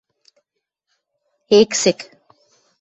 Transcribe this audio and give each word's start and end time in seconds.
Эксӹк... 1.59 1.99